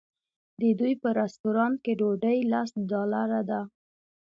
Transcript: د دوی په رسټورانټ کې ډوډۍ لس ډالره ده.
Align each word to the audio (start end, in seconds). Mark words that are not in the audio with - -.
د 0.59 0.61
دوی 0.79 0.93
په 1.01 1.09
رسټورانټ 1.19 1.75
کې 1.83 1.93
ډوډۍ 1.99 2.37
لس 2.51 2.69
ډالره 2.91 3.41
ده. 3.49 3.61